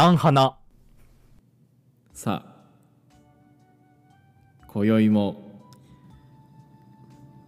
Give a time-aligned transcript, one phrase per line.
[0.00, 0.56] 南花。
[2.12, 2.54] さあ
[4.68, 5.42] 今宵も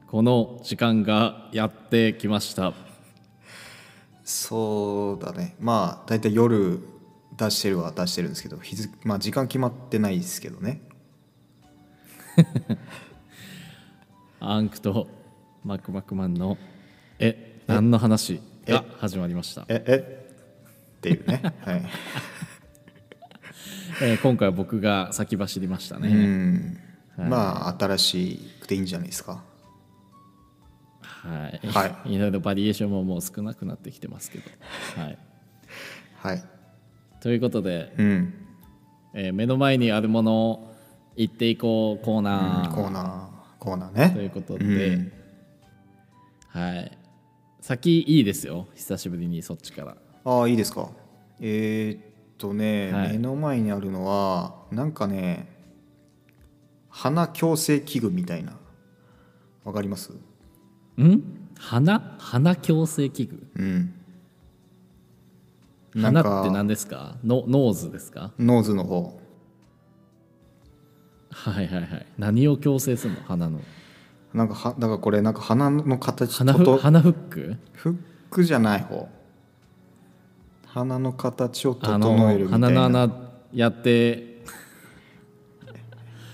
[0.08, 2.74] この時間がやってきました。
[4.24, 5.54] そうだね。
[5.60, 6.80] まあ大体夜
[7.36, 10.82] 出してるは出してるんですけど日付まあ時間決まってないですけどね。
[14.40, 15.06] アンクと
[15.64, 16.58] マクマクマンの
[17.20, 20.26] え何の話が始まりました、ええ
[20.96, 21.54] っていうね。
[21.60, 21.82] はい
[24.02, 26.78] えー今回は僕が先走りましたうね、ん
[27.18, 29.42] まあ新しくていいんじゃないですか。
[31.02, 32.08] はい、、はい。
[32.18, 34.44] ろいろバリエーションももう少なくなってきてますけど。
[35.02, 35.18] はい。
[36.16, 36.42] はい。
[37.20, 38.34] ということで、うん。
[39.12, 40.74] えー目の前にあるものを
[41.16, 44.14] 言っていこうコーナー、コーナーコーナーね。
[44.14, 45.12] ということで、うん。
[46.48, 46.98] はい。
[47.60, 48.66] 先いいですよ。
[48.74, 49.96] 久しぶりにそっちから。
[50.24, 50.90] ああいいですか。
[51.40, 52.09] えー、っ
[52.40, 53.12] とね、はい。
[53.12, 55.46] 目の前にあるのはなんかね
[56.88, 58.56] 鼻矯正器具みたいな。
[59.62, 60.12] わかります？
[60.98, 61.22] ん？
[61.58, 62.16] 鼻？
[62.18, 63.46] 鼻矯正器具？
[63.56, 63.94] うん。
[65.94, 67.16] なんか鼻って何ですか？
[67.22, 68.32] ノ nose ですか？
[68.38, 69.20] nose の方。
[71.30, 72.06] はいはいはい。
[72.18, 73.20] 何を矯正するの？
[73.20, 73.60] 鼻の。
[74.32, 77.56] なんかはだからこれなんか鼻の形鼻と鼻フック？
[77.74, 77.96] フッ
[78.30, 79.08] クじゃない方
[80.72, 82.68] 鼻の形をあ整のえるみたいな。
[82.68, 83.14] 鼻の穴
[83.52, 84.42] やって。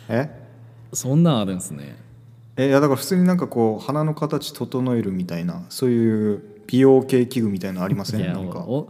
[0.08, 0.30] え？
[0.92, 1.96] そんなんあるんですね。
[2.56, 8.20] えいやだから普通になんかこう鼻の形整えるみたいなそういう美容系器具みたいなのありません？
[8.26, 8.60] なんか。
[8.60, 8.88] お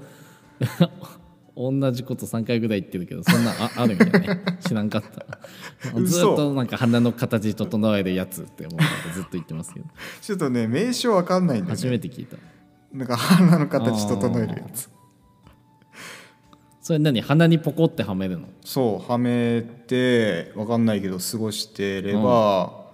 [1.70, 4.42] 同じこと3回ぐらい言ってるけどそんなんああるんやね。
[4.60, 5.38] 知らんかった。
[5.94, 9.86] ずっ嘘となんか鼻の形整えるやつってもうずっと言ってますけど。
[10.20, 12.36] ちょっとね名称わかんないんだよ初ねめて聞いた。
[12.92, 14.90] なんか鼻の形整えるやつ
[16.86, 18.47] それ何鼻にポコってはめるの？
[18.64, 22.92] そうはめてわかんないけど過ごしてれば、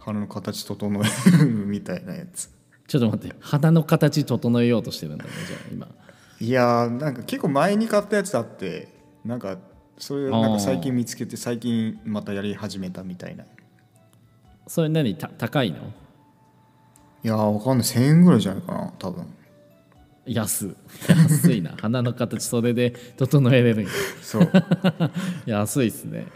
[0.00, 2.50] 鼻の形整えるみたいなやつ。
[2.88, 5.88] ちょっと待って鼻の形整えようとしてるんだねじゃあ今。
[6.40, 8.88] いやーなんか結構前に買ったやつあって
[9.24, 9.56] なんか
[9.98, 13.44] それなんか最近見つけて最近またやり始めたみたいな。
[13.44, 13.46] い
[14.66, 15.14] それ何？
[15.14, 15.76] た高いの？
[17.22, 17.86] やーわかんない。
[17.86, 19.32] 1000円ぐらいじゃないかな多分
[20.28, 20.76] 安。
[21.08, 21.74] 安いな。
[21.80, 23.90] 鼻の形それで整えれるんや。
[24.22, 24.50] そう。
[25.46, 26.26] 安いっすね。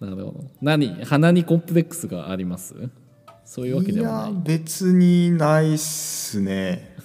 [0.00, 0.44] なるほど。
[0.62, 2.74] 何鼻にコンプレックスがあります？
[3.44, 4.34] そういうわけいではない。
[4.34, 6.96] や別にないっすね。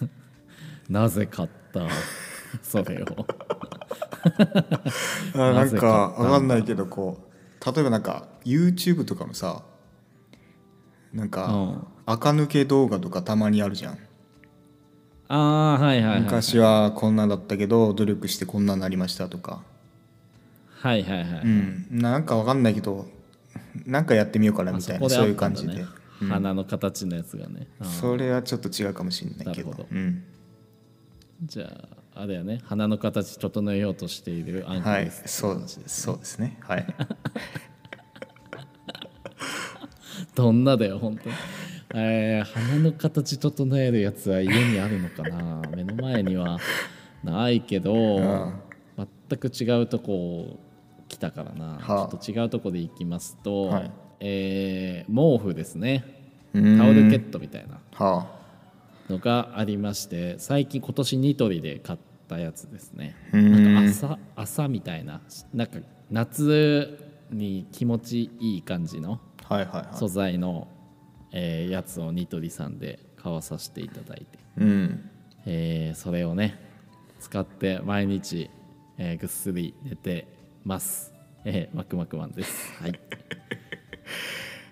[0.88, 1.86] なぜ買った？
[2.62, 3.26] それを。
[5.34, 5.78] あなんかなぜ買った？
[5.78, 9.62] んだわかんないけどこう例えばなんか YouTube とかもさ
[11.12, 11.86] なんかうん。
[12.08, 13.98] 垢抜け動画とかたまにあるじゃん
[15.28, 19.62] ああはいはいはい昔はこんなだったけど努力してこんなになりましたとか。
[20.80, 21.86] はいはいはい、うん。
[21.90, 23.06] なんかわかんないけど
[23.84, 25.86] なんかやってみようかなみたいなそういう感じで、ね
[26.18, 29.86] 鼻の形のやつがね、うんそれはちょっと違うかもしれないけど。
[29.90, 30.24] うん、
[31.42, 31.66] じゃ
[32.14, 32.62] ああれやね。
[32.64, 36.56] 鼻の形整えようとしているアンケはいです、そうですそうですね。
[36.62, 36.86] はい。
[40.34, 41.34] どんなだよ本当に
[41.94, 45.62] えー鼻の形整えるやつは家にあるのかな？
[45.74, 46.58] 目の前には
[47.22, 48.52] ないけど、
[49.28, 50.58] 全く違うとこ
[51.08, 52.08] 来たからな、はあ。
[52.08, 53.90] ちょっと違うとこで行きますと、はい。
[54.20, 56.04] えー毛布ですね。
[56.54, 56.78] うん。
[56.78, 57.80] タオルケットみたいな。
[57.92, 58.26] は
[59.08, 61.98] のがありまして最近今年ニトリで買っ
[62.28, 63.14] たやつですね。
[63.32, 63.64] うん。
[63.64, 65.20] なんか朝朝みたいな
[65.54, 65.78] なんか
[66.10, 66.98] 夏
[67.30, 69.20] に気持ちいい感じの
[69.92, 70.68] 素材の、
[71.38, 75.10] えーやつをニトリさんで買わさせていただいて、うん。
[75.44, 76.58] えーそれをね
[77.20, 78.48] 使って毎日、
[78.96, 80.26] えーぐっすり寝て
[80.64, 81.12] ます、
[81.44, 82.72] えー、マクマクマンです。
[82.82, 82.98] はい。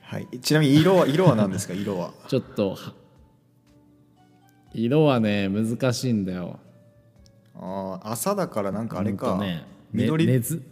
[0.03, 0.41] はい。
[0.41, 1.75] ちなみに色は色は何ですか？
[1.75, 2.13] 色は。
[2.29, 2.95] ちょっとは
[4.73, 6.59] 色はね難しいんだよ。
[7.55, 10.27] ああ朝だからなんかあれか、ねね緑？
[10.27, 10.63] ねず。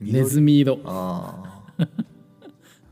[0.00, 0.22] 緑？
[0.24, 0.78] ネズミ色。
[0.84, 1.60] あ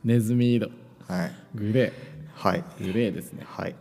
[0.04, 0.66] ネズミ色。
[0.66, 0.70] あ
[1.10, 1.32] はい。
[1.54, 1.92] グレ
[2.34, 2.64] はい。
[2.78, 3.44] ーグレーですね。
[3.46, 3.74] はい。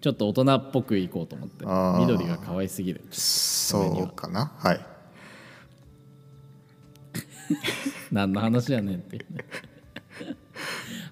[0.00, 2.00] ちょっと大人っぽくいこうと思ってあー。
[2.06, 3.02] 緑が可愛すぎる。
[3.10, 4.52] そうかな。
[4.56, 4.80] はい。
[8.10, 9.16] 何の話やねんって。
[9.16, 9.44] いうね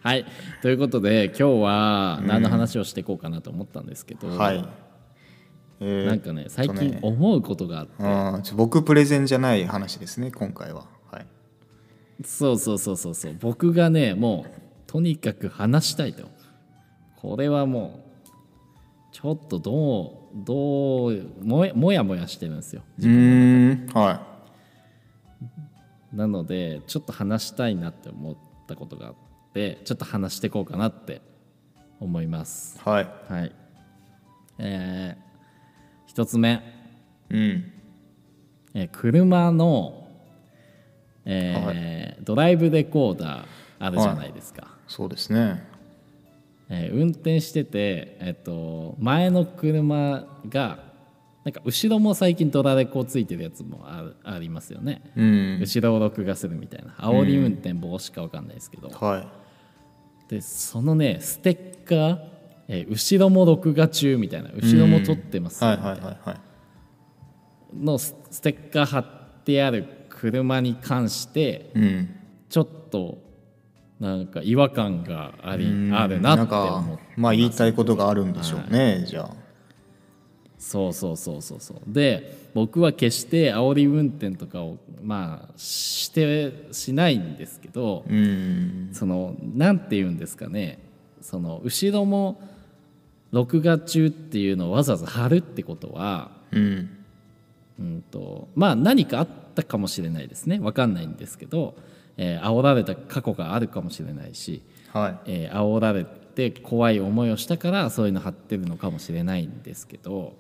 [0.03, 0.25] はい。
[0.62, 4.65] ということで今日は何の話をしていこうかなと思ったんですけど、はい。
[5.81, 10.87] えーなんかね最近思うことがあって、あーちょ僕プレゼンじゃない話ですね今回は。
[11.11, 11.26] はい。
[12.25, 13.37] そうそうそうそうそう。
[13.41, 16.29] 僕がねもうとにかく話したいと。
[17.17, 22.82] これはもうちょっとどどうもやもやもやしてるんですよ。
[22.99, 24.26] うーんは
[26.12, 28.37] なのでちょっと話したいなって思っ
[28.67, 29.14] たことがあっ
[29.52, 31.20] てちょっと話していこうかなって
[32.00, 32.81] 思います。
[32.84, 33.08] いはい。
[33.29, 33.52] はい。
[34.58, 35.29] えー
[36.06, 36.62] 一つ目、
[37.29, 37.73] うん。
[38.75, 40.08] えー車の、
[41.26, 43.46] えードライブレコーダー
[43.79, 45.62] あるじゃないですか、そうですね。
[46.70, 50.88] えー運転してて、えっと、前の車が
[51.44, 55.58] なんか後ろも最近ドラレコついてるやつもありますよね、うん。
[55.61, 56.90] 後ろを録画するみたいな。
[56.99, 59.29] 煽り運転防止か分かんないですけど、はい。
[60.29, 62.19] でそのねステッカー、
[62.69, 64.50] えー後ろも録画中みたいな。
[64.50, 65.64] 後ろも撮ってます
[67.75, 67.84] い。
[67.84, 69.05] のスステッカー貼っ
[69.44, 72.08] てある車に関してうん。
[72.50, 73.19] ちょっと
[74.00, 75.94] なんか違和感がありうん。
[75.94, 79.30] あるなって思ってまあ言いたいことがあるんでしょうね、じゃあ。
[80.58, 81.80] そうそうそうそうそう。
[81.86, 88.90] で僕は決して煽り運転とかをまあしてしないんですけど、うん。
[88.92, 90.78] そのなんて言うんですかね。
[91.20, 92.40] その後ろも
[93.30, 96.90] 録画中っていうのをわざわざ貼るってことは、うん。
[97.78, 100.58] うんとまあ、何かあったかもしれないですね。
[100.58, 101.76] 分かんないんですけど、
[102.19, 104.62] えー煽られた過去があるかもしれないし、
[104.93, 105.47] はい。
[105.47, 110.35] えー煽られて怖い思いをしたからそういうの貼ってるのかもしれないんですけど、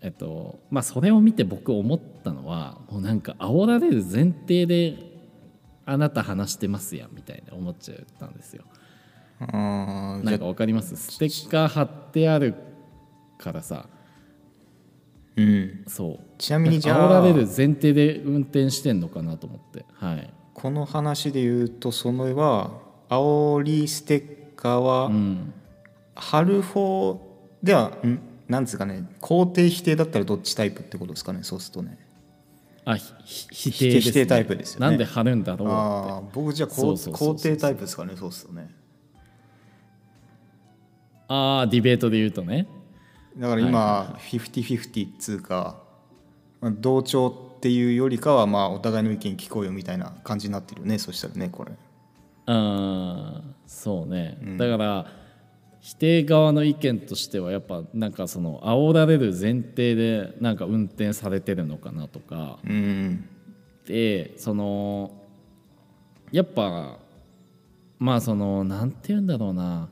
[0.00, 4.96] えっとまあ、それを見て僕思ったのはもうなんか煽られる前提で
[5.84, 8.64] あなた話してますやんみたいな思っちゃったんですよ。
[9.40, 10.96] なんかわかります？
[10.96, 12.54] ステッカー貼ってある
[13.38, 13.88] からさ。
[15.36, 15.84] うん。
[15.88, 16.24] そう。
[16.38, 17.08] ちなみにじゃあ。
[17.08, 19.84] 煽られる前提で運転してんのかなと思って。
[19.94, 22.70] はい、この話で言うとそのは
[23.08, 25.52] 煽りステッカーはうん、
[26.14, 27.20] 貼る方
[27.62, 31.98] ではんなんですかね肯定否定だったらどっちタイプってことですかねそうするとね。
[32.84, 34.86] あ否定ね、否定タイプですよね。
[34.88, 35.76] なんで貼るんだろうって。
[35.76, 38.70] ああ僕じゃあ肯定タイプですかねそうするとね。
[41.28, 42.66] ああディベートで言うとね。
[43.36, 45.80] だから今フィフティフィフティっつうか
[46.60, 50.98] まあ同調っていうよりかはまあお互いの意見聞こうよみたいな感じになってるよね。
[50.98, 51.70] そしたらねこれ。
[52.48, 55.06] うんそうね、だから
[55.80, 62.58] 否定側の意見としてはやっぱなんかその煽られる前提でなんか運転されてるのかなとか。
[62.66, 63.28] うん。
[63.86, 65.12] でその
[66.32, 66.98] やっぱ
[68.00, 69.88] まあそのなんて言うんだろうな。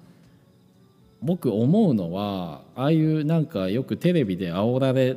[1.23, 5.17] 僕思うのはああいうなんかよくテレビで煽られ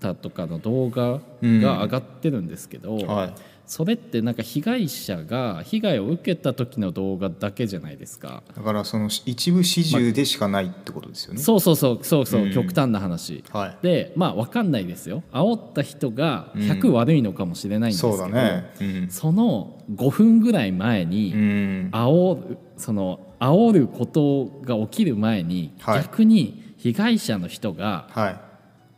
[0.00, 3.34] たとかの動画が上がってるんですけど、はい。
[3.66, 8.42] それってなんか被害者が被害を受けた時の動画だけじゃないですか。
[8.56, 12.52] だからその一部始終でしかないってことですよね、そうそうそうそうそう、うん。
[12.52, 13.44] 極端な話。
[13.52, 13.78] はい。
[13.80, 15.22] でまあ分かんないですよ。
[15.30, 18.72] 煽った人が100悪いのかもしれないんですけど、そうだね。
[18.80, 19.08] うん。
[19.08, 21.90] その5分ぐらい前に、うん。
[21.92, 26.02] 煽るその煽ることが起きる前に、はい。
[26.02, 28.40] 逆に被害者の人が、はい。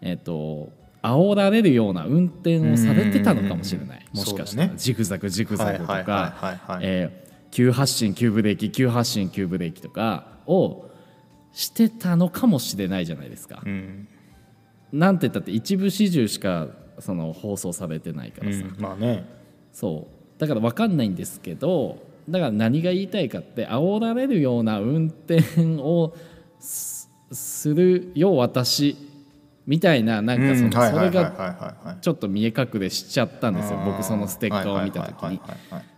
[0.00, 0.70] えっと
[1.02, 4.06] 煽られるような運転をされてたのかもしれない。
[4.12, 4.18] うん。
[4.18, 4.72] もしかしたら、そうだね。
[4.76, 6.34] ジグザグジグザグとか。
[7.50, 10.86] 急発進急ブレーキ急発進急ブレーキとかを
[11.52, 13.62] してたのかもしれないじゃないですか。
[13.64, 14.08] うん。
[14.92, 16.68] なんて言ったって一部始終しか
[16.98, 18.80] その放送されてないからさ、うん。
[18.80, 19.26] まあね。
[19.72, 20.22] そう。
[20.42, 25.40] だから分かんないんですけどだから何が言いたいかって煽られるような運転
[25.80, 26.16] を
[26.58, 28.96] すするよ私
[29.66, 33.78] みたいななんかその、それがちょっと見え隠れしちゃったんですよ。
[33.84, 35.40] 僕そのステッカーを見た時に。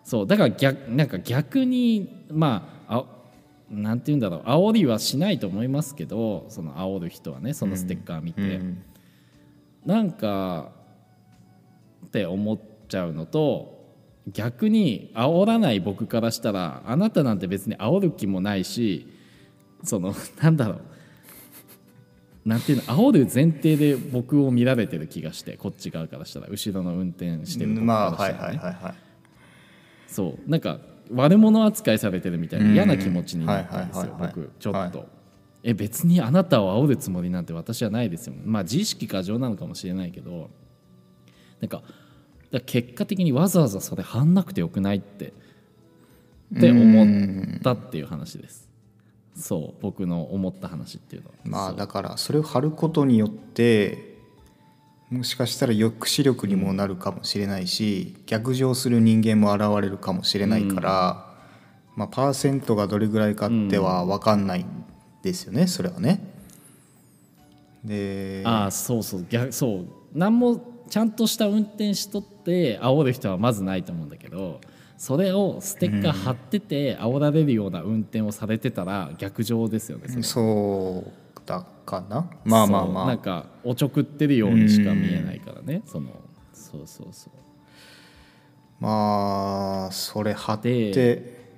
[0.03, 3.05] そうだから逆なんか逆にまああ
[3.71, 4.41] なんて言うんだろう。
[4.43, 8.83] 煽りはしないと思いますけどその煽る人はねそのステッカー見て、うん。
[9.87, 10.73] なんか
[12.07, 13.75] って思っちゃうのと
[14.29, 19.09] 逆に煽らない僕からしたらあなたなんて別に煽る気もないし
[19.83, 20.81] そのなんだろう
[22.45, 28.59] なんていうの煽る前提で僕を見られてる気がしてこっち側からしたら後ろの運転してる僕まあはいからしたらね。
[28.59, 28.95] はいはいはい
[30.07, 30.51] そう。
[30.51, 30.79] なんか
[31.13, 34.51] 悪者扱いされてるみたいな嫌な気持ちになったんですよ僕。
[34.59, 35.09] ちょっと、はい。
[35.65, 38.35] え別にあなたを煽るつもりなんて私はないですよ。
[38.45, 40.51] まあ自意識過剰なのかもしれないけど。
[41.61, 41.83] なんか
[42.67, 45.33] 結果的にわざわざそれ貼んなくてよくないって
[46.57, 47.05] って思
[47.57, 48.69] ったっていう話です
[49.35, 51.29] そう僕の思った話っていうの。
[51.29, 54.15] はまあだからそれを貼ることによって
[55.11, 61.35] もしかしたら抑止力にもなるかもしれないし逆上する人間も現れるかもしれないから、
[61.95, 64.85] まあ、パーセントがどれぐらいかっては分かんないん
[65.23, 66.33] ですよねそれはね。
[67.85, 69.87] でああそうそう逆そう。
[70.15, 74.61] 何もちゃんとした運転しとって煽る人はまずないと思うんだけど
[74.97, 80.23] それをステッカー貼ってて煽られるような運転をされてたら逆上ですよねそれ。
[80.23, 82.31] そうだかな？
[82.45, 83.07] まあまあまあ。
[83.07, 85.83] なんかおちょくってるようにしか見えないからね。
[85.85, 86.09] その
[86.53, 87.33] そうそうそう。
[88.81, 91.51] まあそれ貼ってで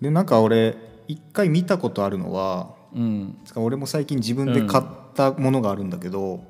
[0.00, 0.76] でなんか俺
[1.08, 3.38] 一回見たことあるのはうん。
[3.44, 4.84] つか俺も最近自分で買っ
[5.14, 6.44] たものがあるんだけど、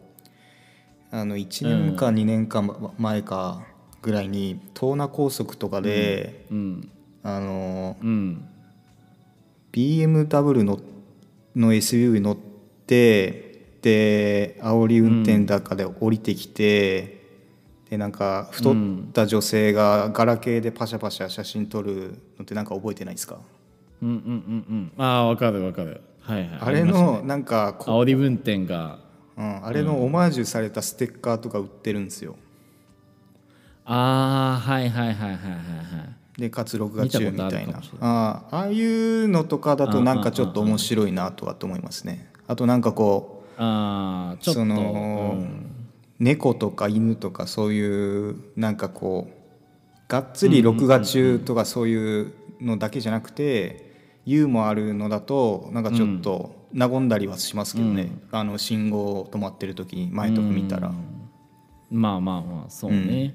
[1.11, 2.63] あの1年か2年か
[2.99, 3.63] 前か
[4.05, 6.91] ぐらいに東名高速とかで、うん。
[7.23, 8.45] あのうん。
[9.73, 10.79] BMW の
[11.57, 12.37] の SUV 乗っ
[12.87, 17.23] てで煽り運転だかで降りてきて、
[17.89, 18.77] でなんか太っ
[19.15, 23.39] た女性がガラケーでパシャパシャ写真撮るのってなんか覚えてないですか？
[24.03, 25.03] うんうんうんうん。
[25.03, 26.03] ああわかるわかる。
[26.21, 26.59] はいはい。
[26.61, 29.03] あれのなんかこ煽り運転が。
[29.37, 32.37] うん、あれのオマージュされたステッカーとか売ってるんですよ
[33.85, 35.37] ああはいはいはいはいはいは
[36.37, 36.41] い。
[36.41, 42.31] でかつ録画中み見たいなああああいうのとかだとなんかちょっと面白いなとはと思いますね。
[42.49, 45.71] あとなんかこああちょっとそのうん。
[46.21, 49.35] 猫とか犬とかそういうなんかこう
[50.09, 60.93] がっつり録画中とかそういうのだけじゃなくてユーモアあるのだとなんかちょっと和んだりはしますけどね、あの信号止まってる時に前とか見たら、
[61.91, 63.35] まあまあまあそうね、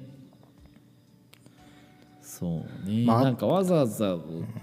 [2.40, 4.16] そうね、まあなんかわざわざ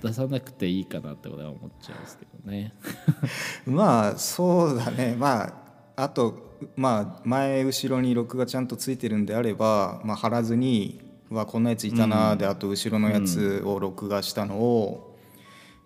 [0.03, 2.73] 出さなくていいかなって俺は思っちゃうんですけどね。
[3.67, 5.15] まあそうだね。
[5.19, 5.55] まあ
[5.97, 15.15] あとまあ前後ろに録画ちゃんとついてるんであれば、まあ、貼らずに「うわこんなやついたな」で、あと後ろのやつを録画したのを、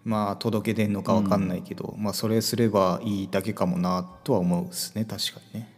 [0.05, 5.05] まあ届け出んのか分かんないけど、まあそれすればいいだけかもなとは思うですね。
[5.05, 5.73] 確かにね。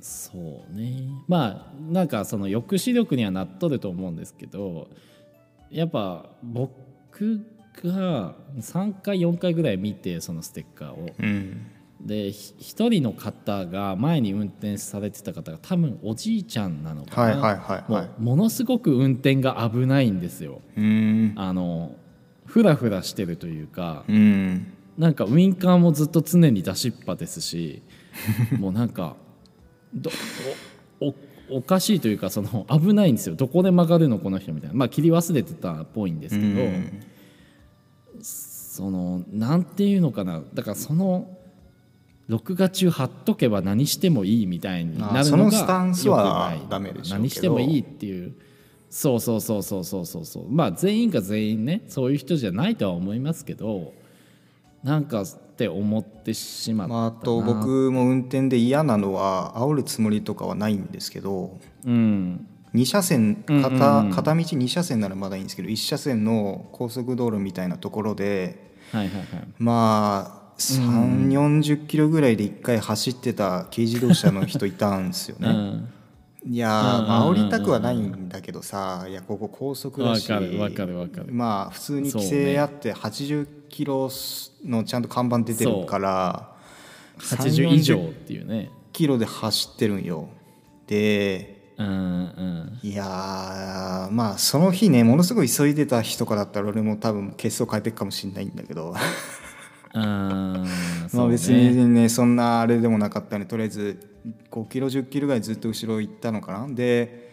[0.00, 0.32] そ
[0.70, 1.08] うね。
[1.28, 4.88] まあなんかその抑止力にはなっとると思うんですけど
[5.70, 7.46] やっぱ僕
[7.82, 11.10] が3回4回ぐらい見てそのステッカーを。
[11.18, 11.66] うん。
[12.00, 18.10] でひ一人の方が前に運転されてた方が多分おじいちゃんなのかな、はいはいはいはい。
[18.18, 20.62] ものすごく運転が危ないんですよ。
[20.76, 21.34] うん。
[21.36, 21.94] あの
[22.46, 24.04] フラフラしてるというか。
[24.08, 24.72] うん。
[25.00, 27.82] なんかウインカーもずっと常に出しっぱですし
[28.58, 29.16] もうなんか
[29.94, 30.10] ど
[31.00, 31.14] お
[31.50, 33.34] おおかしいというかその 危ないんですよ。
[33.34, 34.76] どこで曲がるのこの人みたいな。
[34.76, 37.02] まあ切り忘れてたっぽいんですけど、うん。
[38.20, 40.42] そのなんていうのかな。
[40.54, 41.36] だからその
[42.28, 46.68] 録画中貼っとけば何してもいいみたいになるのがあそのスタンスは良くない。
[46.70, 47.14] ダメでしょうけど。
[47.16, 48.34] 何してもいいっていう。
[48.88, 50.44] そうそうそうそうそうそうそう。
[50.48, 53.92] まあ全員が全員ねそういう人じゃないとは思いますけど
[54.82, 55.24] なんか
[55.60, 62.46] って思ってしまったな、まあ、あと僕も運転で嫌なのは煽るつもりとかはないんですけどうん。
[62.74, 69.26] 2車線片,、うん片道2車線ならまだいいんですけど1車線の高速道路みたいなところではいはいはい。
[69.58, 75.48] まあ3 4 0キロぐらいで1回走ってた軽自動車の人いたんですよね。
[75.48, 75.88] うん。
[76.52, 81.32] いやあ、煽りたくはないんだけどさいやここ高速だしわかるわかるわかる。
[81.32, 84.10] まあ普通に規制あって80キロ
[84.64, 86.54] のちゃんと看板出てるから
[87.18, 88.70] 80以上っていうね。
[88.92, 90.28] キロで走ってるんよ。
[90.86, 92.78] でうんうん。
[92.82, 98.94] いやーまあその日ねものすごい急いでた日とかだったら俺も多分ケースを変えていくかもしれないんだけど。
[99.94, 100.02] うん。
[101.14, 104.10] まあ別にねそんなあれでもなかったんでとりあえず
[104.50, 106.68] 5キロ10キロぐらいずっと後ろ行ったのかな。
[106.68, 107.29] で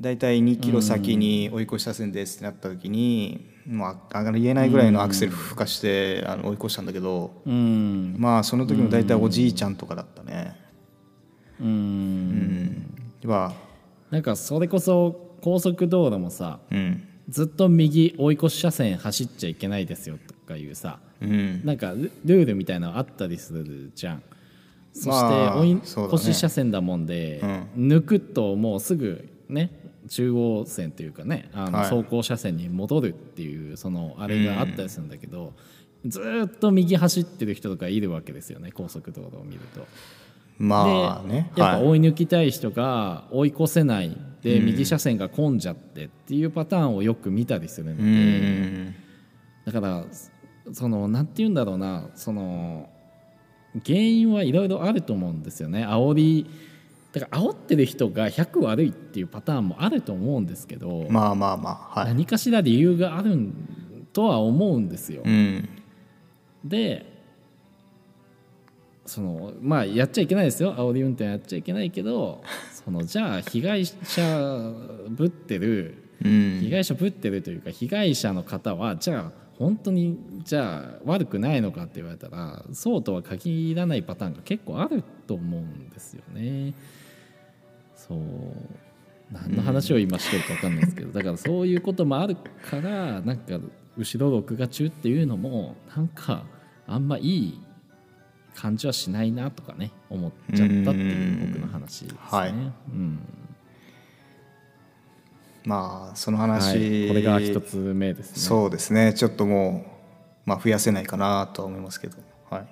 [0.00, 8.16] 大体2キロ先に追い越し車線ですってなった時に、まあ、ありえないぐらいのアクセル吹かしてあの追い越したんだけど、うん。
[8.18, 10.56] まあその時も大体おじいちゃんとかだったね。
[11.60, 11.66] うん。
[11.68, 12.90] うん。
[13.24, 13.64] まあ
[14.10, 17.08] なんかそれこそ高速道路もさうん。
[17.28, 21.64] ずっと右追い越し車線走っちゃいけないですよとかいうさうん。
[21.64, 24.22] なんかルルールみたいなのあったりするじゃん。
[24.92, 25.80] そしてまあ追い
[26.12, 27.40] 越し車線だもんで、
[27.76, 31.90] 抜くともうすぐね中央線というかねあのはい。
[31.90, 35.52] 走行車線に戻るっていうそのあれがあったりするんだけど、
[36.06, 39.86] ずーっと右走ってる人とかいるわけですよね高速道路を見ると。
[40.56, 41.86] まあねでやっぱはい。
[41.88, 48.94] 追い抜きたい人が追い越せないで右車線が混んじゃってっていうパターンをよく見たりするのうで、ん。
[49.64, 50.04] だから
[50.72, 52.88] そのなんて言うんだろうなその
[53.84, 55.84] 原因はいろいろあると思うんですよね。
[55.84, 56.46] 煽り
[57.14, 63.52] だから煽ってる人が100悪いっていうパターンもあると思うんですけど、まあまあまあはい何かしら理由がある
[64.12, 65.22] とは思うんですよ。
[65.24, 65.68] うん
[66.64, 67.06] で
[69.06, 72.42] そのまあやっちゃいけないですよ煽り運転やっちゃいけないけど
[72.72, 74.72] そのじゃあ被害者
[75.10, 75.94] ぶってる
[76.24, 86.74] うん被害者ぶってるというか被害者の方はじゃあ本当にじゃあ悪くないのかって言われたらそうとは限らないパターンが結構あると思うんですよね。
[88.08, 88.18] そう。
[89.32, 93.58] 何の話を今してるか分かんないですけど、だからそういうこともあるからなんか
[93.96, 96.44] 後ろ録画中っていうのもなんか
[96.86, 97.60] あんまいい
[98.54, 102.18] 感じはしないなとかね思っちゃったっていう僕の話ですね。
[102.20, 102.50] はい。
[102.50, 103.18] うん。
[105.64, 108.36] まあそのは話、い、これが一つ目ですね。
[108.36, 109.14] そうですね。
[109.14, 109.86] ちょっとも
[110.46, 112.18] う、まあ、増やせないかなとは思いますけど。
[112.50, 112.66] はい。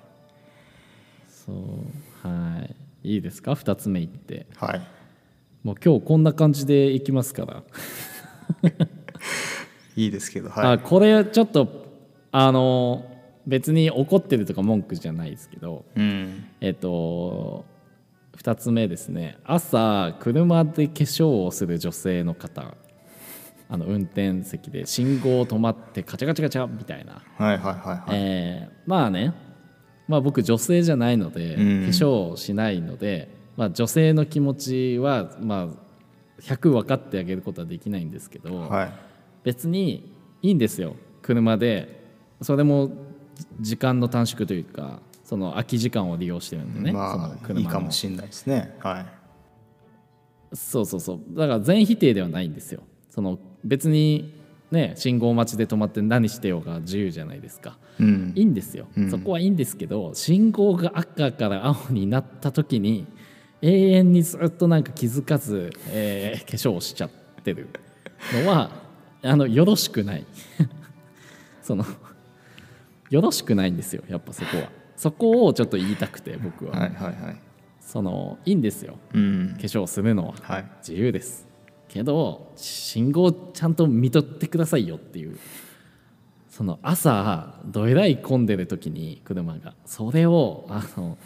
[1.27, 2.27] そう。
[2.27, 2.59] は
[3.03, 3.15] い。
[3.15, 4.45] いいですか？2つ目いって。
[4.55, 5.02] はい
[5.63, 7.63] もう今日こんな感じでいきますから、
[9.95, 10.65] いいですけどはい。
[10.73, 11.85] あこれちょっと
[12.31, 13.05] あの
[13.47, 16.45] 別に怒ってるとか文句じゃないですけどうん。
[16.59, 17.65] えっと
[18.37, 19.37] 2つ目ですね。
[19.45, 22.75] 朝車で化粧をする女性の方。
[23.69, 27.23] あの運転席で信号止まってカチャカチャカチャみたいな。
[27.37, 29.33] はいはいはいはい、えーまあね、
[30.07, 31.81] まあ、僕女性じゃないので、うん。
[31.85, 38.93] 化粧しないので、まあ、女性の気持ちは、まあ、100分かってあげることはできないんですけど、はい。
[39.43, 42.01] 別にいいんですよ車で。
[42.41, 42.91] それも
[43.61, 47.59] 時間の短縮というかその空き時間を利用してるんでね、まあ車の。
[47.61, 48.75] いいかもしれないですね。
[48.79, 49.05] はい。
[50.55, 51.19] そうそうそう。
[51.29, 52.81] だから全否定ではないんですよ。
[53.09, 54.33] その別に
[54.71, 57.77] ね信号待ちで止まって何してようが自由じゃないですか。
[57.99, 58.33] うん。
[58.35, 59.09] いいんですよ、うん。
[59.09, 63.07] そこはいいんですけど信号が赤から青になった時に
[63.63, 67.09] 永遠にずっとなんか気づかず、えー化粧をしちゃっ
[67.43, 67.69] てる
[68.43, 68.71] のは
[69.23, 70.25] あのよろしくない。
[71.63, 71.85] その
[73.09, 74.69] よろしくないんですよやっぱそこは。
[74.97, 77.41] そこをちょっと言いたくて僕は、はいはいはい。
[77.79, 78.97] そのいいんですよ。
[79.13, 79.53] うん。
[79.55, 80.33] 化粧するのは。
[80.41, 80.65] はい。
[80.79, 81.47] 自由です。
[81.87, 85.37] けど信号ちゃんと見とってくださいよっていう。
[86.49, 89.73] その朝どえらい混んでる時に車が。
[89.85, 91.17] それをあの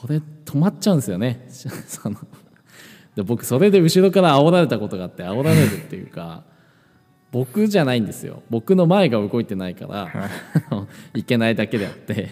[0.00, 1.44] それ止まっちゃうんですよね。
[1.48, 2.16] その
[3.14, 6.44] で僕それで後ろから煽られたことがあって煽られるっていうか
[7.30, 8.42] 僕じゃないんですよ。
[8.48, 10.30] 僕の前が動いてないから
[11.14, 12.30] いけないだけであって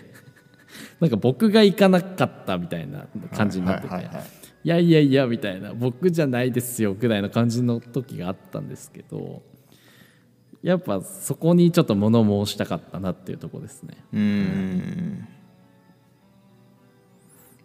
[1.00, 4.24] なんか僕が行かなかったみたいな感じになってて、はいはいはい
[4.64, 4.68] い。
[4.68, 9.42] やいやいやみたいな僕じゃないですよぐらいの感じの時があったんですけど
[10.62, 13.96] やっぱそこにちょっと物申したかったなっていうところですね。
[14.12, 15.28] うん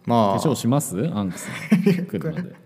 [0.05, 0.39] まあ。
[0.39, 0.97] 化粧します？
[1.13, 2.49] アンクさん車で。
[2.51, 2.57] 化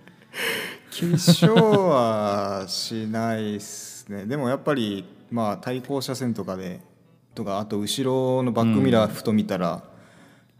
[0.91, 4.25] 粧はしないっすね。
[4.25, 6.81] でもやっぱりまあ対向車線とかで
[7.35, 9.83] とかあと後ろのバックミラーふと見たら、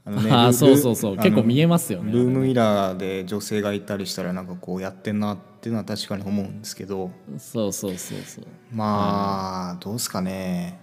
[0.06, 1.16] あのね ルああそうそうそう。
[1.16, 2.12] ル結構見えますよね。
[2.12, 7.12] ルームミラーで女性がいたりしたらなんかこうやってんなっていうのは確かに思うんですけど。
[7.38, 8.46] そうそうそうそう。
[8.74, 10.80] まあどうですかね。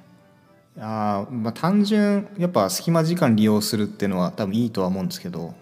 [0.79, 5.55] あーまあ単純やっぱ隙間時間利用するっていうのは多分いいとは思うんですけど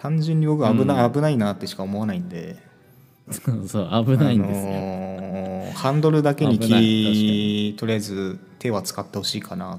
[0.00, 2.56] 単純に僕危ない、危ないなってしか思わないんで。
[3.30, 9.78] そうそう危ないんですよ、あのーハンドルだけに気とりあえず手は使ってほしいかなっ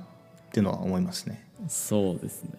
[0.53, 1.45] ていうのは思いますね。
[1.67, 2.51] そうですね。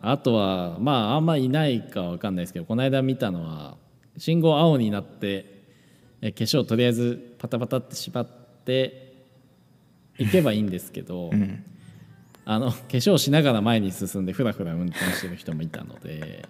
[0.00, 3.76] あとはまああんまいないかわかんないですけどこの間見たのは
[4.16, 5.64] 信号青になって
[6.20, 8.26] え化粧とりあえずパタパタって縛っ
[8.64, 9.14] て
[10.18, 11.64] いけばいいんですけど、うん
[12.50, 16.48] あの化粧しながら前に進んでふらふら運転してる人もいたので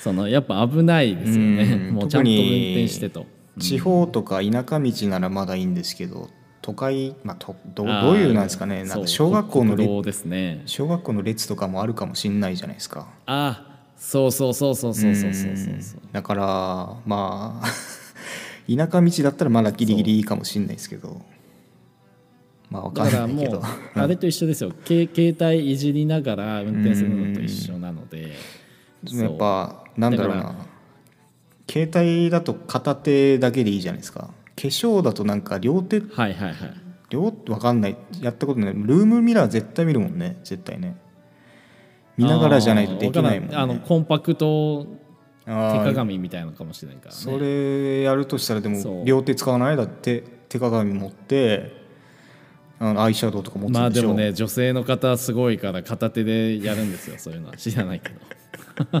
[0.00, 1.64] そのやっぱ危ないですよね。
[1.64, 1.94] うん。
[1.94, 3.26] もうちゃんと運転してと。
[3.58, 6.30] 地方とか田舎道ならまだいいんですけど
[6.62, 8.84] 都会、まあ、とどどういうなんですかね。
[8.84, 10.62] なんか小学校の列ですね。
[10.64, 13.08] 小学校の列とかもあるかもしれないじゃないですか。
[13.26, 15.82] あそうそうそうそうそうそうそうそう。
[15.82, 16.44] そうだから
[17.04, 17.66] まあ
[18.74, 21.20] 田舎道だったらまだギリギリいいかもしれないですけど
[22.70, 23.58] まあわかんないけど。
[23.58, 23.62] う
[23.94, 24.72] あれと一緒ですよ。
[24.84, 28.32] け携帯いじりながら運転するのと一緒なので。
[29.12, 30.54] やっぱなんだろうな。
[31.70, 34.20] 携帯だと片手だけでいいじゃないですか。
[34.20, 36.54] 化粧だとなんか両手はいはいはい。
[37.10, 37.96] 両わかんない。
[38.20, 38.74] やったことない。
[38.74, 40.38] ルームミラー絶対見るもんね。
[40.44, 40.96] 絶対ね。
[42.16, 43.56] 見ながらじゃないとできないもんね。
[43.56, 44.86] あのコンパクト
[45.46, 47.20] 手鏡みたいなのかもしれないからね。
[47.20, 49.76] それやるとしたらでも両手使わない？
[49.76, 51.87] だって手鏡持って
[52.80, 57.56] あのアイシャドウとか持つんでまあでもね女性の方すごいから片手でやるんですよ そういうのは。
[57.56, 59.00] 知らないけど。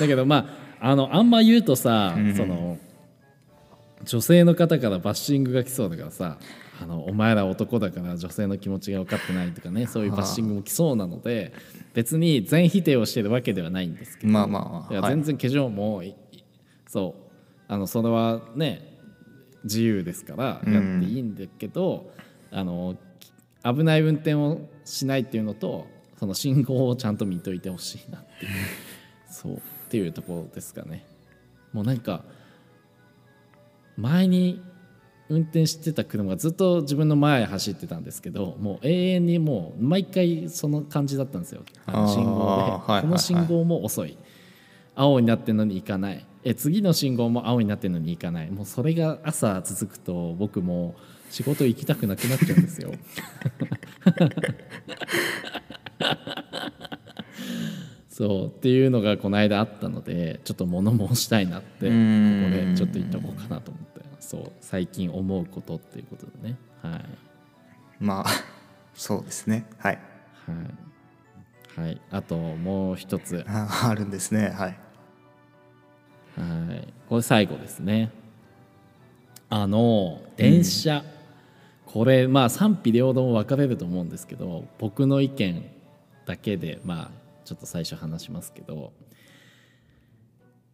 [0.00, 2.78] だけどまああのあんま言うとさ、その
[4.04, 6.38] 女性の方からバッシングが来そうだからさ
[6.80, 11.52] あのお前ら男だから女性の気持ちが分かってないとかねそういうバッシングも来そうなので
[11.94, 14.96] 別に全否定をしてるわけではないんですけどまあまあい。
[14.96, 16.14] や全然化粧も、い
[16.86, 17.24] そう
[17.68, 18.98] あのそれはね
[19.64, 22.12] 自由ですからやっていいんだけど、
[22.54, 22.96] あの
[23.64, 25.86] 危ない運転をしないっていうのと
[26.18, 28.52] その信号をちゃんと見といてほしいなっていう。
[29.28, 29.54] そう。
[29.56, 31.04] っていうところですかね。
[31.72, 32.24] もうなんか
[33.96, 34.62] 前に
[35.28, 41.62] 運転してた車がずっと自分の前走ってたんですけどもう永遠にもう毎回その感じだったんですよ。
[41.86, 44.16] あの信号で、この信号も遅い。
[44.96, 46.24] 青になってるのに行かない。
[46.44, 48.50] え次の信号も青になってるのに行かない。
[48.50, 50.94] もうそれが朝続くと僕も
[51.30, 52.92] 仕事行きたくなくなっちゃうんですよ。
[58.08, 63.94] そうっていうのがこの間あったのでちょっと物申したいなってここんでちょっと言っておこうかなと思って。
[64.20, 66.56] そう最近思うことっていうことでね。
[66.82, 67.04] はい。
[68.00, 68.30] まあ
[68.94, 69.66] そうですね。
[69.78, 69.98] はい。
[71.76, 73.44] はい、はい、あともう一つ。
[73.46, 74.48] ああるんですね。
[74.48, 74.78] はい。
[76.40, 78.10] はい、これ最後ですね。
[79.50, 81.04] あの電車、
[81.94, 85.64] これまあ賛否両論分かれると思うんですけど僕の意見
[86.26, 87.10] だけでまあ
[87.44, 88.92] ちょっと最初話しますけど、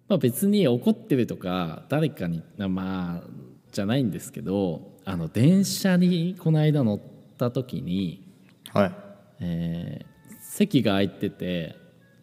[0.09, 3.29] まあ、別に怒ってるとか誰かにまあ
[3.71, 7.01] じゃないんですけどあの電車にこの間乗っ
[7.37, 8.27] た時に、
[8.73, 8.93] はい。
[9.41, 10.11] えー
[10.51, 11.77] 席が空いてて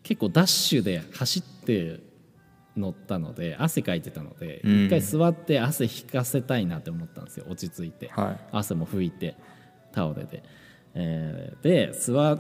[0.04, 2.00] 結構ダッシュで走って
[2.78, 4.86] 乗ったので汗かいてたので、うん。
[4.86, 8.40] 一回座って汗引かせたいなって思ったんですよ落ち着いて、はい。
[8.52, 9.36] 汗も拭いて
[9.92, 10.44] タオルで、
[10.94, 12.38] えーで座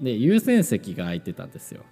[0.00, 1.82] で優先席が空いてたんですよ。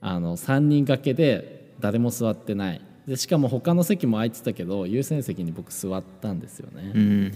[0.00, 2.80] あの3人掛けで誰も座ってない。
[3.06, 7.32] でしかも他の席も空いてたけど優先席に僕座ったんですよね、うん。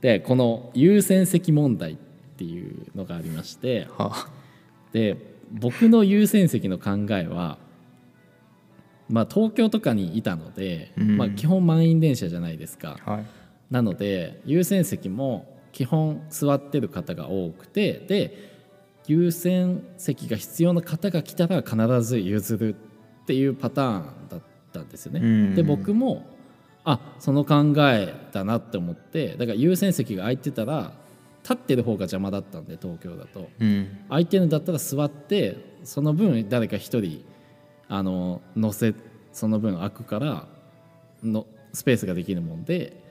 [0.00, 1.96] でこの優先席問題っ
[2.36, 4.28] ていうのがありましては
[4.92, 5.16] で
[5.50, 7.58] 僕の優先席の考えは、
[9.08, 11.16] まあ、東京とかにいたので、うん。
[11.16, 12.98] まあ、基本満員電車じゃないですか。
[13.04, 13.26] はい。
[13.70, 18.52] なので優先席も基本座ってる方が多くてで
[19.06, 22.74] 優先席が必要な方が来たら必ず譲る
[23.22, 24.40] っていうパターンだっ
[24.72, 25.20] たんですよね。
[25.20, 25.54] うん。
[25.54, 26.26] で僕も
[26.84, 30.92] あその考えだなって思ってだから優先席が空いてたら
[31.42, 33.48] 立ってる方が邪魔だったんで東京だと。
[33.60, 33.98] うん。
[34.08, 37.24] 空いてるんだったら座ってその分誰か一人
[37.88, 38.94] あの乗せ
[39.32, 40.46] その分空くから
[41.22, 43.02] のスペースができるもんで、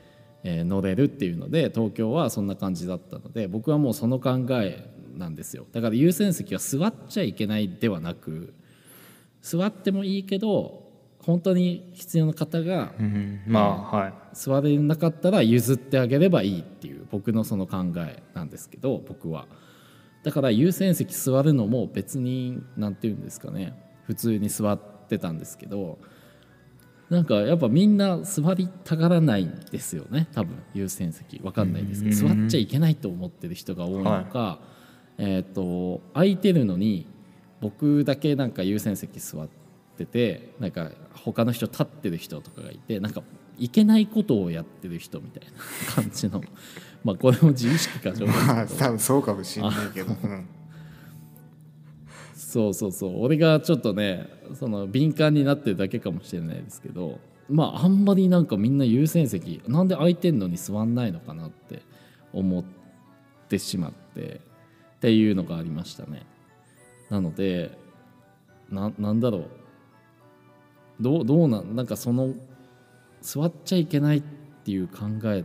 [0.44, 5.66] えー乗れるっていうので東京はそんな感じだったので僕はもうその考えなんですよ。
[5.72, 8.54] だから優先席は座っちゃいけないではなく
[9.42, 10.84] 座ってもいいけど
[11.20, 13.60] 本当に必要な方がうんま
[13.92, 14.14] あはい。
[14.34, 19.48] 座れなかったら譲ってあげればいいっていう僕のその考えなんですけど僕は。
[20.24, 23.74] だから優先席座るのも別に何て言うんですかね
[24.08, 25.98] 普通に座ってたんですけど
[27.10, 31.40] なんかやっぱみんな座りたがらないんですよね多分優先席。
[31.44, 34.60] わかんないですけど座っちゃいけないと思ってる人が多いのか、
[35.18, 37.06] えっ、と空いてるのに
[37.62, 39.48] 僕だけなんか優先席座っ
[39.98, 43.22] ててなんか他の人立ってる人とかがいてなんか
[43.58, 46.42] いけないことをやってる人みたいな感じの
[47.04, 48.86] まあこれも自意識過剰まあなんですけど。
[48.86, 50.12] 多分そうかもしれないけど。
[50.12, 50.48] うん
[52.56, 53.22] そうそうそう。
[53.22, 61.82] 俺がちょっとねその敏感になってるだけかもしれないですけどまああんまりなんかみんな優先席なんで空いてんのに座んないのかなって
[62.32, 62.64] 思っ
[63.50, 66.26] てしまってっていうのがありましたね。
[67.10, 67.78] なので
[68.70, 69.50] ななんだろう。
[71.02, 72.34] どうどうなんなんかその
[73.20, 74.24] 座っちゃいけないっ
[74.64, 75.44] ていう考え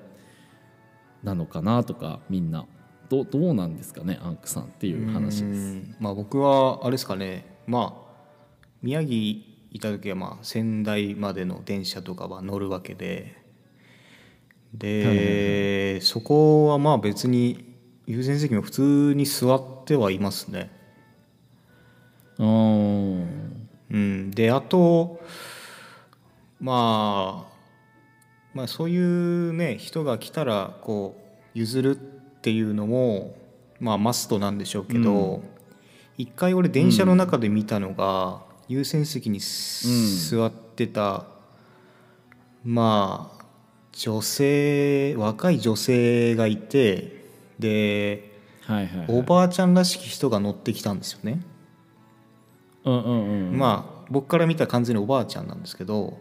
[1.25, 2.67] なのかなとかみんな。
[3.11, 5.61] どどうなんですかねアンクさんっていう話です。
[5.61, 5.97] うん。
[5.99, 7.45] まあ僕はあれですかね。
[7.67, 8.11] まあ
[8.83, 13.37] 宮城いた時はまあ仙台までの電車とかは乗るわけで。
[14.73, 17.75] で、そこはまあ別に
[18.07, 20.71] 優先席も普通に座ってはいますね。
[22.39, 22.47] うー。
[22.47, 25.21] んうん、であと
[26.61, 27.51] まあ
[28.55, 33.37] まあそういうね人が来たらこう譲るっていうのも
[33.81, 35.43] まあマストなんでしょうけど、
[36.17, 41.27] 一回俺電車の中で見たのが、優先席にす座ってた、
[42.65, 43.45] まあ
[43.93, 47.27] 女性若い女性がいて
[47.59, 51.43] ではいはい、はい、おばあちゃんらしき人が乗ってきたんですよね。
[52.85, 56.19] うんうんうんまあ僕から見たら完全におばあちゃんなんですけど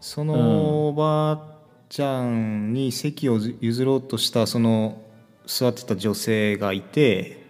[0.00, 1.56] そのおばあ
[1.88, 5.02] ちゃんに席を譲ろうとしたその
[5.46, 7.44] 座ってた女性がいて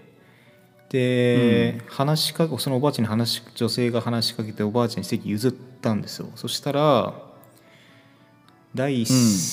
[0.91, 6.31] で、話しかそのおばあちゃんに話し女性が話しかけておばあちゃんに席譲ったんですよ。
[6.37, 7.15] そしたら
[8.75, 9.11] 第一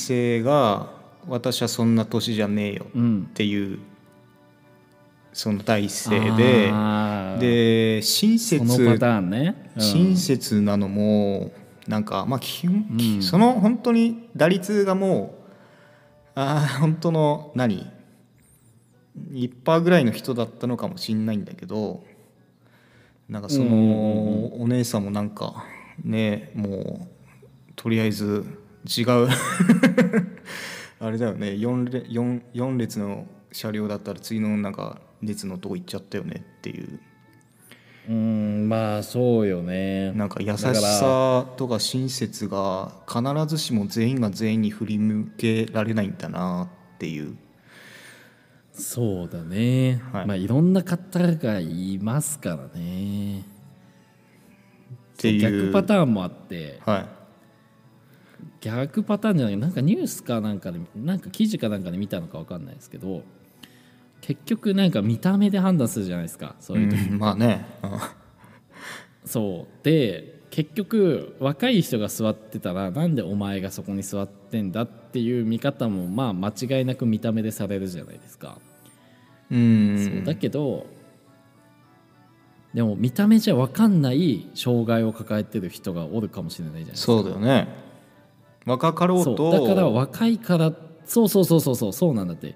[0.08, 0.92] 声が、
[1.28, 3.28] 私はそんな年じゃねえよ」うん。
[3.30, 3.80] っていう
[5.32, 6.72] その第一声で
[7.40, 8.60] で親そ切
[9.22, 9.82] ね、うん。
[9.82, 11.52] 親切なのも
[11.88, 13.22] なんかまあ基本、うん。
[13.24, 15.34] その本当に打率がも
[16.36, 17.88] うあー本当の何？
[19.32, 22.04] 1%ぐらいの人だったのかもしんないんだけど
[23.30, 25.66] なんかその、お姉さんもなんか
[26.04, 27.14] ねもう
[27.76, 28.46] とりあえず
[28.86, 29.28] 違う。
[31.00, 31.48] あれだよね。
[31.52, 37.00] 4, 列 4, 4列の車両だったら次のなんか列のとこ行っちゃったよねっていう。
[38.10, 40.12] うんまあそうよね。
[40.12, 47.38] なんか優しさとか親切が必ずしも全員が全員に振り向けられないんだなっていう
[48.74, 50.24] そうだね、はい。
[50.24, 53.42] い、まあいろんな方がいますからね。
[53.42, 53.44] っ
[55.18, 55.40] ていう。
[55.40, 56.80] 逆パターンもあって。
[56.86, 57.24] はい。
[58.62, 63.24] 逆パターンじゃないなんかニュースかなんかでなんか記事かなんかで見たのか分かんないですけど
[64.22, 67.66] 結局なんか見た目で判断するじゃないですかそういう時、うんまあね、
[69.26, 69.84] そう。
[69.84, 78.60] で結局若い人が座ってたらなんでお前がそこに座ってんだっていう見方もまあ間違いなく見た目でされるじゃないですか、
[79.50, 80.12] うん。
[80.14, 80.86] そうだけど
[82.72, 87.14] でも見た目じゃ分かんない障害を抱えてる人がおるかもしれないじゃないですか。
[87.14, 87.68] そうだよね。
[88.68, 90.72] 若かろうそとうだから若いから
[91.06, 92.54] そうそうそうそうそうそうなんだって。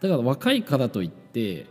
[0.00, 1.66] だから若いからといって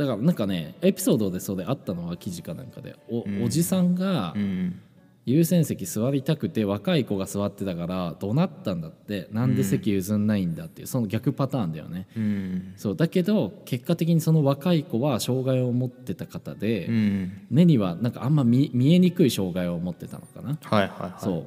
[0.00, 2.96] だからなんかねエピソードでそれあったのは記事かなんかで。
[3.10, 3.44] お,、うん。
[3.44, 4.80] おじさんがうん
[5.26, 9.28] 優先席座りたくて若い子が座ってたから怒鳴ったんだって。
[9.30, 12.08] なんで席譲んないんだっていうその逆パターンだよね。
[12.16, 12.72] うん。
[12.76, 17.46] そうだけど結果的にその若い子は障害を持ってた方で、うん。
[17.50, 20.58] 目にはなんかあんま見見えにくい障害を持ってたのかな。
[20.62, 21.12] はいはいはい。
[21.18, 21.46] そう。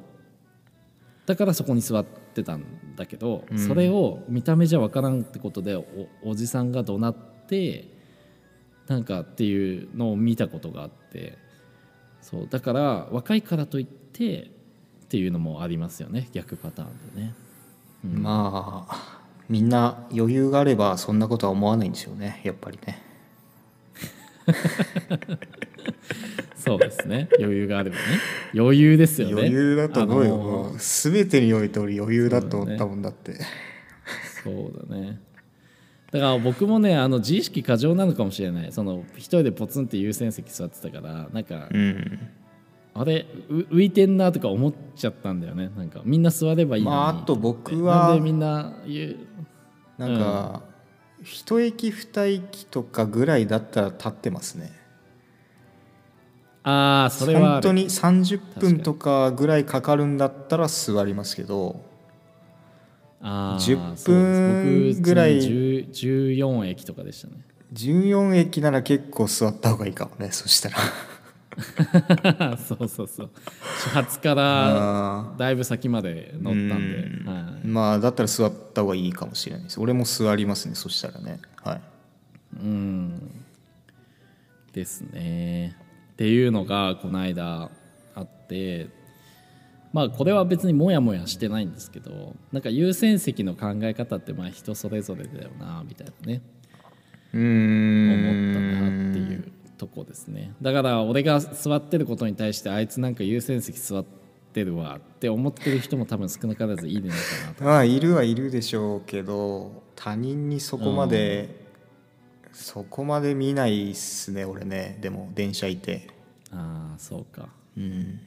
[1.26, 2.64] だからそこに座ってたん
[2.94, 3.58] だけど、うん。
[3.58, 5.84] それを見た目じゃ分からんってことでお
[6.22, 7.14] おじさんが怒鳴っ
[7.48, 7.93] て
[8.86, 11.38] なんかっていうのを見たことがあって
[12.20, 14.46] そうだから若いからといってっ
[15.08, 17.34] ていうのもありますよね逆パターンでね。
[18.02, 23.02] まあみんな余裕があればそんなことは思わないんでしょうねやっぱりね。
[26.56, 27.28] そうですね。
[27.38, 28.02] 余裕があればね。
[28.54, 29.34] 余裕ですよね。
[29.34, 33.34] 余裕だと思うよ、あのもう全てにおいて俺余裕だと思ったもんだって。
[34.42, 35.18] そうだね
[36.14, 38.70] だから僕もねあの自意識過剰なのかもしれない。
[38.70, 42.18] その一人でポツンって優先席座ってたからなんか、うん。
[42.94, 45.72] あれう浮いてんなとか思っちゃったんだよね。
[45.76, 46.96] なんかみんな座ればいいのに。
[46.96, 49.16] まああと僕なんはでみんな言う？
[49.98, 50.62] なんか、
[51.24, 54.70] 一駅二駅とかぐらいだったら立ってますね。
[56.62, 61.80] ああそれは本当に30分とかぐらいかかるんだったら座りますけど
[63.24, 65.38] 10そう分ぐらい。
[65.38, 67.34] 10 14駅とかでしたね。
[67.72, 70.76] 14駅なら結構座った方がいいかもねそしたら。
[72.58, 73.30] そうそうそう。
[73.78, 77.26] 始発からあだいぶ先まで乗ったんで、うん。
[77.26, 79.80] はい、まあだったら座った方がいいかもしれないです。
[79.80, 81.40] 俺も座りますねそしたらね。
[81.62, 81.80] はい。
[82.56, 83.30] うん。
[84.72, 85.76] ですね。
[86.12, 87.70] っていうのがこの間
[88.14, 88.88] あって
[89.94, 96.42] まあこれは別にモヤモヤしてないんですけどなんか優先席の考え方ってまあ人それぞれだよなみたいなね。
[97.32, 100.52] うー思んったなっていうとこですね。
[100.60, 104.04] だから俺が座ってることに対してあいつなんか優先席座っ
[104.52, 107.64] てるわって思ってる人も多分少なからずいるのかなと。
[107.64, 111.68] まあいるはいるでしょうけど他人にそこまで、
[112.52, 114.98] そこまで見ないっすね俺ね。
[115.00, 116.08] でも電車いて。
[116.50, 117.48] ああそうか。
[117.76, 118.20] うん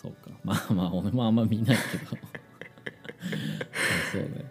[0.00, 0.30] そうか。
[0.44, 2.16] まあまあ俺もあんま見ないけど。
[4.12, 4.50] そうね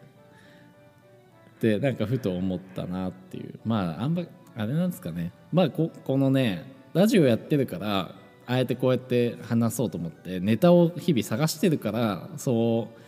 [1.60, 3.60] でなんかふと思ったなっていう。
[3.66, 4.24] まああんま
[4.56, 5.32] あれなんですかね。
[5.52, 13.00] まあここのねラジオやってるからあえてこうやって話そうと思ってネタを日々探してるからそう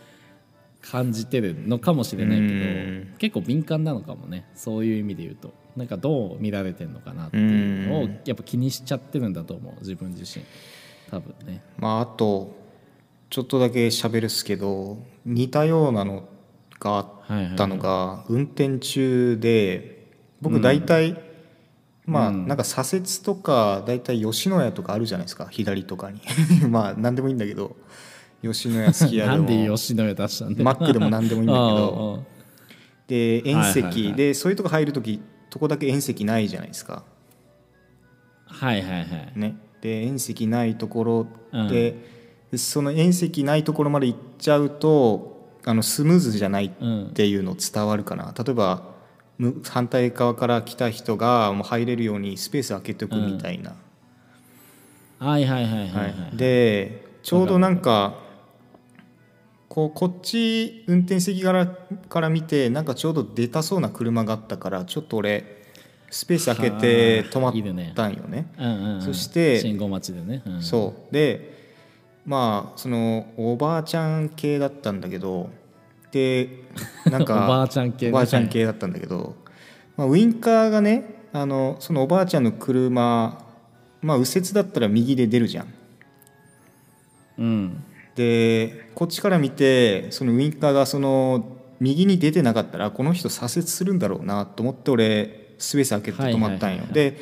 [0.86, 3.10] 感じてるのかもしれないけうん。
[3.12, 4.46] ど結構敏感なのかもね。
[4.54, 5.54] そういう意味で言うと。
[5.76, 8.20] なんかどう見られてるのかなっていうのをうん。
[8.26, 9.74] やっぱ気にしちゃってるんだと思う。
[9.78, 10.44] 自分自身
[11.12, 11.62] 多分ね。
[11.76, 12.56] まああと
[13.28, 16.26] ちょっとだけ喋るっすけど似たようなの
[16.80, 20.08] があったのが運転中で
[20.40, 21.22] 僕大体、
[22.06, 22.48] まあうん。
[22.48, 26.20] なんか左折とか大体吉野家とかあるじゃないですか左とかに。
[26.68, 27.76] まあ何でもいいんだけど
[28.42, 30.64] 吉野家すき家 なんででも吉野家出したんだよ。
[30.64, 32.24] マックでも何でもいいんだけど。
[33.06, 34.14] で遠石。
[34.14, 35.20] でそういうとこ入る時
[35.50, 37.04] とこだけ遠石ないじゃないですか。
[38.46, 39.32] はいはいはい。
[39.36, 41.26] ね、で遠石ないところ
[41.68, 41.96] で、
[42.56, 48.84] その遠石ないところまで行っちゃうとあのスムーズじゃないっていうの伝わるかな、例えば
[49.38, 53.74] む反対側から来た人がもう入れるようにスペース開けておくみたいな、
[55.18, 58.14] はいはいはいはいははいい、でちょうどなんか
[59.68, 65.61] こうこっち運転席からから見てなんかちょうど出たそうな車があったからちょっと俺
[66.12, 68.46] スペース開けて止まったんよね。
[68.58, 69.02] うんうんうん。
[69.02, 70.62] そして信号待ちでね、うん。
[70.62, 71.12] そう。
[71.12, 71.58] で
[72.26, 75.48] まあそのおばあちゃん系だったんだけど
[76.12, 76.64] で
[77.06, 78.12] なんか おばあちゃん系ね。
[78.12, 79.34] おばあちゃん系だったんだけど、
[79.96, 83.42] まあ、ウインカーがねあのそのおばあちゃんの車
[84.02, 85.66] まあ右折だったら右で出るじゃん。
[87.38, 87.84] うん。
[88.14, 97.18] でこっちから見てそのウインカーがその右に出てなかったらこの人左折するんだろうなと思って俺スペース開けて止まったんよ、で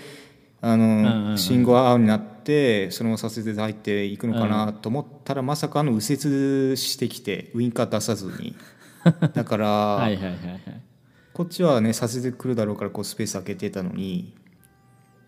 [0.61, 8.57] あの、信号青になってそのまま左折で入っていくのかなと思ったら、まさかの右折してきてウインカー出さずに。
[9.33, 10.09] だから、
[11.33, 14.35] こっちはね左折で来るだろうからこうスペース開けてたのに。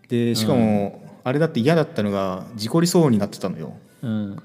[0.09, 3.77] でしかも、あれだって嫌だったのが事故りそうになってたのよ。
[4.01, 4.37] うん。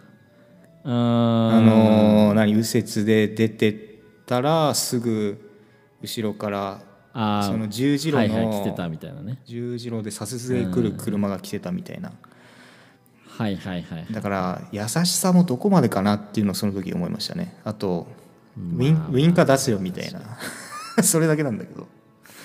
[0.85, 3.77] ああのー何右折で出てっ
[4.25, 5.51] たらすぐ
[6.01, 6.83] 後ろから
[7.21, 9.41] あーその十字路はいはい来てたのみたいなね。
[9.45, 12.13] 十字路で左折で来る車が来てたみたいな。
[13.27, 14.07] はいはいはい。
[14.13, 17.57] だから優しさもどこまでかなっていうのをその時思いましたね。
[17.65, 18.07] あと
[18.57, 20.21] ウインウインカー出せよみたいな。
[21.03, 21.89] それだけなんだけど。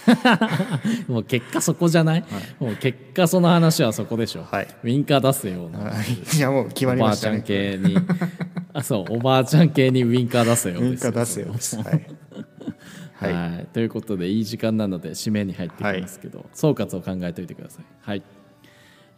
[1.07, 2.25] もう結果そこじゃない、
[2.59, 4.67] もう結果その話はそこでしょ、はい。
[4.83, 5.79] ウインカー出すような。
[5.79, 6.05] はい。
[6.25, 7.97] じゃあもう決まおばあちゃんりましたね系に。
[8.73, 11.77] あそうおばあちゃん系にウインカー出せよウインカー出せよです。
[11.77, 12.05] はい
[13.23, 13.33] はい。
[13.55, 17.86] はい、ということでいい時間なので締めに入ってきますけど、総括を考えておいてください。
[18.01, 18.23] はい。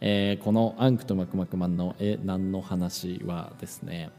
[0.00, 4.10] えーこの「アンクとマクマクマンのえ何の話」はですね、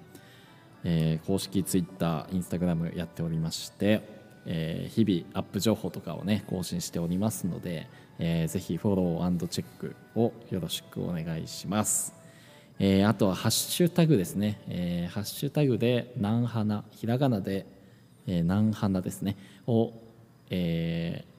[0.83, 4.01] えー公式 Twitter、Instagram やっておりまして、
[4.45, 12.15] えー日々アップ情報とかをね更新しておりますので、えーぜひフォローチェックをよろしくお願いします。
[12.79, 17.67] えーあとはハッシュタグですね、えーハッシュタグで「なんはな」ひらがなで
[18.27, 19.35] 「えーなんはな」ですね。
[19.65, 19.93] を、
[20.49, 21.37] えー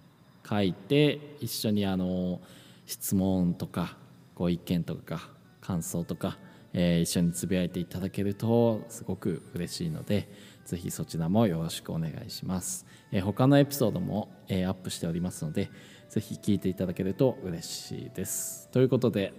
[0.49, 2.41] 書いて一緒にあの
[2.87, 3.99] 質問とか
[4.35, 5.29] ご意見とか
[5.61, 6.39] 感想とか、
[6.73, 10.27] えー一緒につぶやいていただけるとすごく嬉しいので
[10.65, 15.71] ぜひそちらもよろしくお願いします、えー他のエピソードも、えーアップしておりますので
[16.09, 18.71] ぜひ聞いていただけると嬉しいです。
[18.73, 19.35] ということで、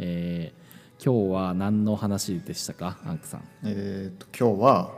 [0.00, 0.68] えー
[1.00, 2.98] 今日は何の話でしたか？
[3.04, 3.44] アンクさん。
[3.62, 4.97] えー、と今日は、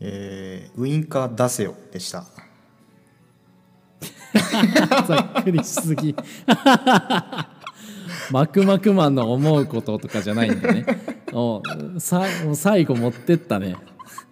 [0.00, 2.24] えーウインカー出せよでした。
[5.06, 6.14] ざっくりしすぎ。
[8.30, 10.84] マクマクマンの思うこととかじゃないんだね。
[11.32, 11.62] お
[11.98, 13.76] さもう最後持ってったね。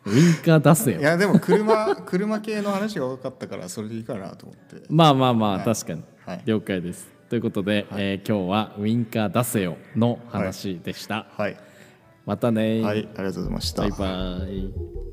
[0.07, 1.01] ウインカー出せよ。
[1.01, 4.87] いやでも車車系の話が多かったからそれでいいかなと思って。
[4.89, 5.65] まあまあまあ、はい。
[5.65, 6.43] 確かに、はい。
[6.45, 7.09] 了解です。
[7.29, 11.57] ということで、えー今日はウインカー出せよの話でした、はい、
[12.27, 13.83] またね、はい、ありがとうございました。
[13.83, 15.04] バイバイ